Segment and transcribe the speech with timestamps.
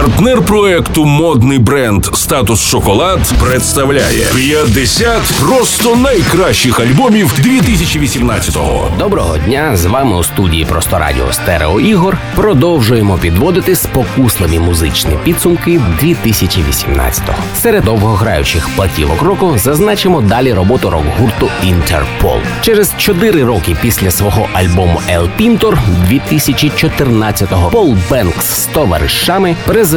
[0.00, 8.90] Партнер проекту модний бренд Статус Шоколад представляє 50 просто найкращих альбомів 2018-го.
[8.98, 9.76] Доброго дня!
[9.76, 12.18] З вами у студії Просто Радіо Стерео Ігор.
[12.34, 17.42] Продовжуємо підводити спокусливі музичні підсумки 2018-го.
[17.54, 22.38] Серед довгограючих платівок року зазначимо далі роботу рок-гурту Інтерпол.
[22.62, 25.78] Через 4 роки після свого альбому El Pintor
[26.10, 29.89] 2014-го Пол Бенкс з товаришами презентував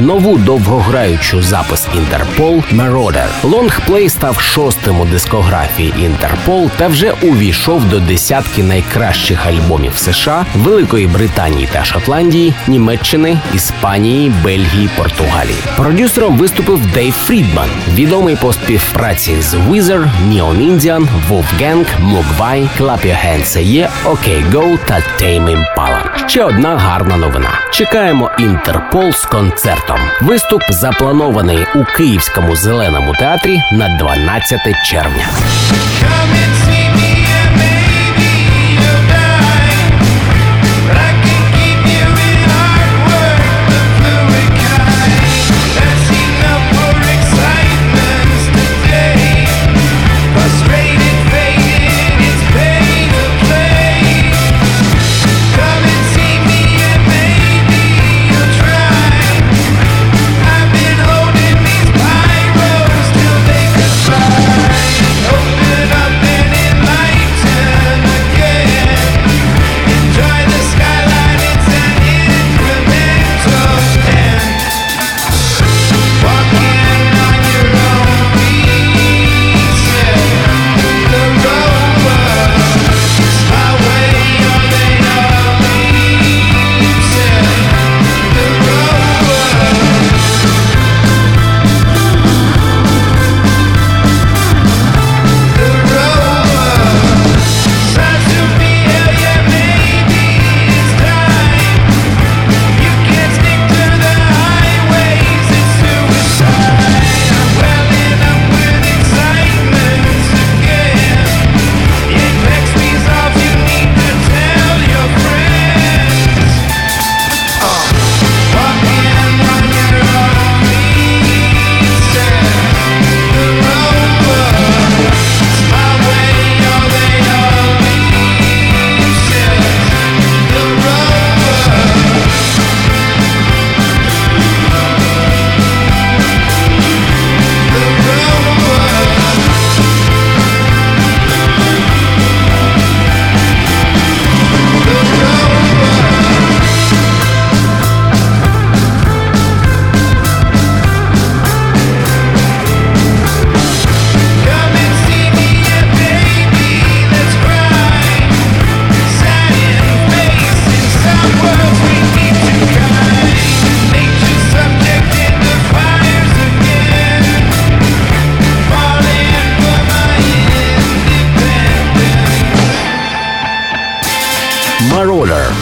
[0.00, 3.26] нову довгограючу запис Інтерпол Marauder.
[3.42, 11.06] Лонгплей став шостим у дискографії Інтерпол та вже увійшов до десятки найкращих альбомів США, Великої
[11.06, 15.58] Британії та Шотландії, Німеччини, Іспанії, Бельгії, Португалії.
[15.76, 23.26] Продюсером виступив Дейв Фрідман, відомий по співпраці з Weezer, Neon Indian, Wolfgang, Mogwai, Clap Your
[23.26, 26.28] Hands Є, OK Go та Tame Impala.
[26.28, 27.50] Ще одна гарна новина.
[27.72, 29.98] Чекаємо Інтерпол з концертом.
[30.20, 35.26] Виступ запланований у Київському зеленому театрі на 12 червня.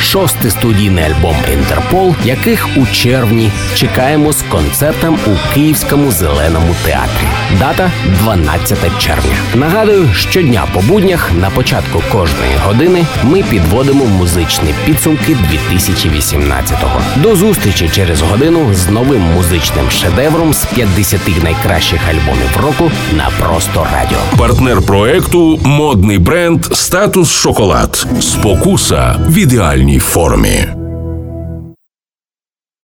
[0.00, 7.26] Шостий студійний альбом Інтерпол, яких у червні чекаємо з концертом у Київському зеленому театрі.
[7.58, 7.90] Дата
[8.22, 9.36] 12 червня.
[9.54, 15.36] Нагадую, щодня по буднях на початку кожної години ми підводимо музичні підсумки
[15.72, 17.00] 2018-го.
[17.16, 23.86] До зустрічі через годину з новим музичним шедевром з 50 найкращих альбомів року на просто
[23.92, 24.18] радіо.
[24.38, 28.06] Партнер проекту модний бренд Статус Шоколад.
[28.20, 30.79] Спокуса в ідеальній uniforme.